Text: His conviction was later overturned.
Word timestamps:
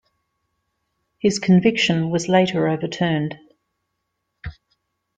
His 1.19 1.37
conviction 1.37 2.09
was 2.09 2.27
later 2.27 2.67
overturned. 2.67 3.37